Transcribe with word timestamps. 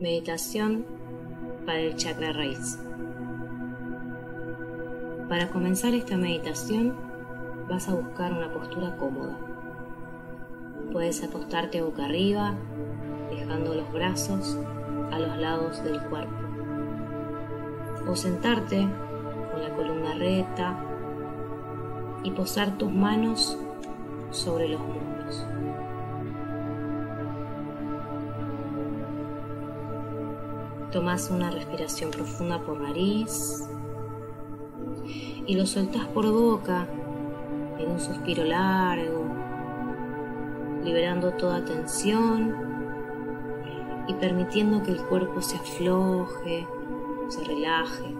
Meditación 0.00 0.86
para 1.66 1.80
el 1.80 1.94
chakra 1.94 2.32
raíz. 2.32 2.78
Para 5.28 5.50
comenzar 5.50 5.92
esta 5.92 6.16
meditación 6.16 6.94
vas 7.68 7.86
a 7.86 7.94
buscar 7.94 8.32
una 8.32 8.50
postura 8.50 8.96
cómoda. 8.96 9.36
Puedes 10.90 11.22
acostarte 11.22 11.82
boca 11.82 12.06
arriba, 12.06 12.54
dejando 13.28 13.74
los 13.74 13.92
brazos 13.92 14.58
a 15.12 15.18
los 15.18 15.36
lados 15.36 15.84
del 15.84 16.00
cuerpo. 16.04 16.32
O 18.08 18.16
sentarte 18.16 18.88
con 19.52 19.62
la 19.62 19.76
columna 19.76 20.14
recta 20.14 20.82
y 22.22 22.30
posar 22.30 22.78
tus 22.78 22.90
manos 22.90 23.58
sobre 24.30 24.66
los 24.66 24.80
muslos. 24.80 25.44
Tomas 30.92 31.30
una 31.30 31.52
respiración 31.52 32.10
profunda 32.10 32.58
por 32.58 32.80
nariz 32.80 33.64
y 35.46 35.54
lo 35.54 35.64
soltás 35.64 36.04
por 36.06 36.28
boca 36.32 36.88
en 37.78 37.92
un 37.92 38.00
suspiro 38.00 38.42
largo, 38.42 39.24
liberando 40.82 41.30
toda 41.34 41.64
tensión 41.64 42.56
y 44.08 44.14
permitiendo 44.14 44.82
que 44.82 44.90
el 44.90 45.00
cuerpo 45.02 45.40
se 45.40 45.56
afloje, 45.58 46.66
se 47.28 47.44
relaje. 47.44 48.14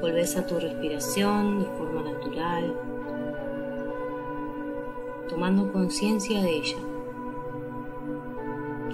Volvés 0.00 0.36
a 0.36 0.44
tu 0.44 0.58
respiración 0.58 1.60
de 1.60 1.66
forma 1.66 2.02
natural, 2.02 2.74
tomando 5.28 5.72
conciencia 5.72 6.42
de 6.42 6.50
ella. 6.50 6.76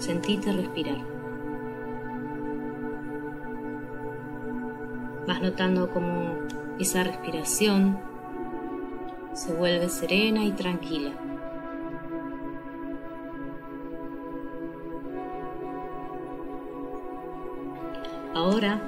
Sentite 0.05 0.53
respirar. 0.53 0.99
Vas 5.27 5.41
notando 5.41 5.89
cómo 5.89 6.35
esa 6.79 7.05
respiración 7.05 7.99
se 9.33 9.55
vuelve 9.55 9.89
serena 9.89 10.45
y 10.45 10.53
tranquila. 10.53 11.15
Ahora 18.35 18.83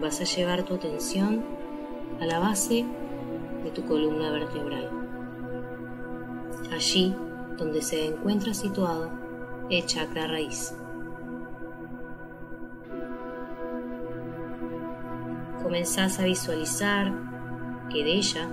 vas 0.00 0.20
a 0.20 0.24
llevar 0.24 0.62
tu 0.62 0.74
atención 0.74 1.42
a 2.20 2.24
la 2.26 2.38
base 2.38 2.86
de 3.64 3.70
tu 3.72 3.82
columna 3.82 4.30
vertebral. 4.30 4.90
Allí 6.72 7.16
donde 7.58 7.82
se 7.82 8.06
encuentra 8.06 8.54
situado 8.54 9.21
el 9.78 9.86
chakra 9.86 10.26
raíz. 10.26 10.74
Comenzás 15.62 16.18
a 16.18 16.24
visualizar 16.24 17.12
que 17.90 18.04
de 18.04 18.12
ella 18.12 18.48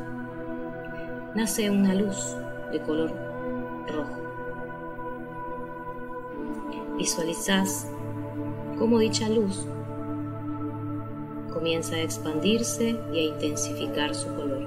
nace 1.36 1.70
una 1.70 1.94
luz 1.94 2.38
de 2.72 2.80
color 2.82 3.12
rojo. 3.88 4.16
Visualizás 6.98 7.92
cómo 8.78 9.00
dicha 9.00 9.28
luz 9.28 9.68
comienza 11.52 11.96
a 11.96 12.02
expandirse 12.02 12.98
y 13.12 13.20
a 13.20 13.24
intensificar 13.24 14.16
su 14.16 14.34
color. 14.36 14.59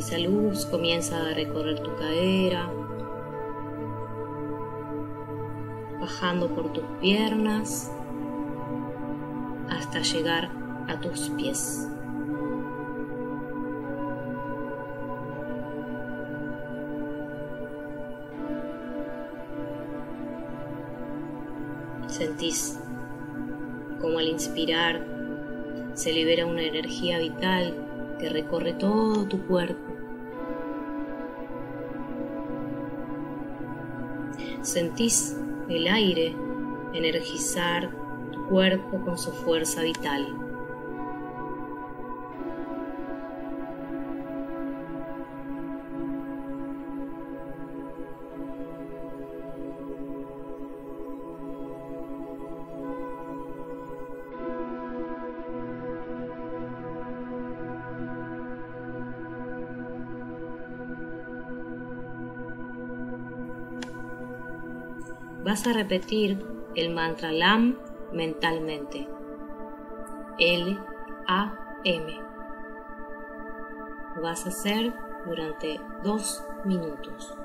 Esa 0.00 0.16
luz 0.16 0.64
comienza 0.64 1.28
a 1.28 1.34
recorrer 1.34 1.78
tu 1.80 1.94
cadera, 1.96 2.72
bajando 6.00 6.48
por 6.54 6.72
tus 6.72 6.84
piernas 7.02 7.92
hasta 9.68 10.00
llegar 10.00 10.50
a 10.88 10.98
tus 11.02 11.28
pies. 11.28 11.86
Sentís 22.06 22.80
como 24.00 24.18
al 24.18 24.28
inspirar 24.28 25.04
se 25.92 26.10
libera 26.10 26.46
una 26.46 26.62
energía 26.62 27.18
vital 27.18 27.74
que 28.18 28.30
recorre 28.30 28.72
todo 28.72 29.26
tu 29.26 29.46
cuerpo 29.46 29.89
Sentís 34.70 35.36
el 35.68 35.88
aire 35.88 36.32
energizar 36.94 37.90
tu 38.30 38.46
cuerpo 38.46 39.04
con 39.04 39.18
su 39.18 39.32
fuerza 39.32 39.82
vital. 39.82 40.49
Vas 65.44 65.66
a 65.66 65.72
repetir 65.72 66.44
el 66.76 66.94
mantra 66.94 67.32
LAM 67.32 67.78
mentalmente. 68.12 69.08
L 70.38 70.78
A 71.26 71.80
M. 71.84 72.20
Vas 74.22 74.46
a 74.46 74.48
hacer 74.48 74.92
durante 75.26 75.80
dos 76.02 76.42
minutos. 76.64 77.36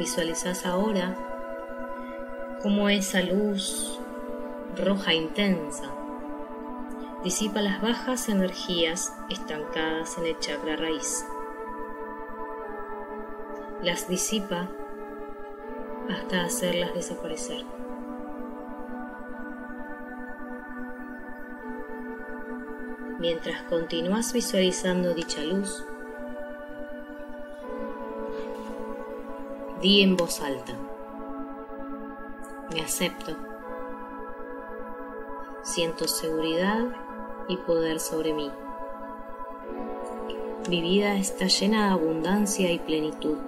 Visualizas 0.00 0.64
ahora 0.64 1.14
cómo 2.62 2.88
esa 2.88 3.20
luz 3.20 4.00
roja 4.74 5.12
intensa 5.12 5.92
disipa 7.22 7.60
las 7.60 7.82
bajas 7.82 8.30
energías 8.30 9.12
estancadas 9.28 10.16
en 10.16 10.24
el 10.24 10.38
chakra 10.38 10.76
raíz. 10.76 11.26
Las 13.82 14.08
disipa 14.08 14.70
hasta 16.08 16.44
hacerlas 16.44 16.94
desaparecer. 16.94 17.62
Mientras 23.18 23.64
continúas 23.64 24.32
visualizando 24.32 25.12
dicha 25.12 25.42
luz, 25.42 25.84
di 29.80 30.02
en 30.02 30.16
voz 30.16 30.42
alta, 30.42 30.74
me 32.72 32.82
acepto, 32.82 33.36
siento 35.62 36.06
seguridad 36.06 36.84
y 37.48 37.56
poder 37.56 37.98
sobre 37.98 38.34
mí. 38.34 38.50
Mi 40.68 40.82
vida 40.82 41.14
está 41.14 41.46
llena 41.46 41.86
de 41.86 41.92
abundancia 41.92 42.70
y 42.70 42.78
plenitud. 42.78 43.38